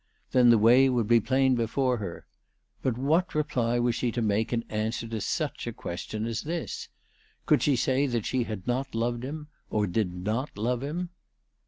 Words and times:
Then 0.31 0.49
the 0.49 0.57
way 0.57 0.89
would 0.89 1.07
be 1.07 1.19
plain 1.19 1.53
before 1.53 1.97
her. 1.97 2.25
But 2.81 2.97
what 2.97 3.35
reply 3.35 3.77
was 3.77 3.93
she 3.93 4.11
to 4.13 4.21
make 4.23 4.51
in 4.51 4.63
answer 4.67 5.07
to 5.07 5.21
such 5.21 5.67
a 5.67 5.71
question 5.71 6.25
as 6.25 6.41
this? 6.41 6.89
Could 7.45 7.61
she, 7.61 7.75
say 7.75 8.07
that 8.07 8.25
she 8.25 8.45
had 8.45 8.65
not 8.65 8.95
loved 8.95 9.21
him, 9.23 9.49
or 9.69 9.85
did 9.85 10.11
not 10.15 10.57
love 10.57 10.81
him 10.81 11.09